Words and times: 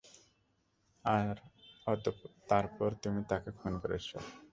আর 1.05 1.35
তারপর 2.49 2.89
তুমি 3.03 3.21
তাকে 3.29 3.49
খুন 3.59 3.73
করেছো! 3.83 4.17